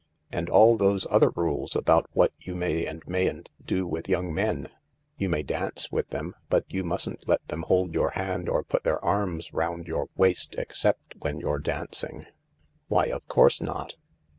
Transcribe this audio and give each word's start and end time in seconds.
"And 0.31 0.49
all 0.49 0.77
those 0.77 1.05
other 1.11 1.29
rules 1.29 1.75
about 1.75 2.09
what 2.13 2.33
you 2.39 2.55
may 2.55 2.87
and 2.87 3.03
mayn't 3.05 3.51
do 3.63 3.85
with 3.85 4.09
young 4.09 4.33
men? 4.33 4.69
You 5.19 5.29
may 5.29 5.43
dance 5.43 5.91
with 5.91 6.09
them, 6.09 6.33
but 6.49 6.65
you 6.67 6.83
mustn't 6.83 7.27
let 7.29 7.47
them 7.49 7.61
hold 7.67 7.93
your 7.93 8.09
hand 8.09 8.49
or 8.49 8.63
put 8.63 8.83
their 8.83 8.99
arms 9.05 9.53
round 9.53 9.85
your 9.85 10.09
waist 10.15 10.55
except 10.57 11.13
when 11.19 11.39
you're 11.39 11.59
dancing." 11.59 12.25
"Why, 12.87 13.11
of 13.11 13.27
course 13.27 13.61
not!" 13.61 13.93